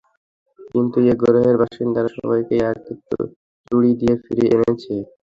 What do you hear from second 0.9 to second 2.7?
এ গ্রহের বাসিন্দারা সবাইকে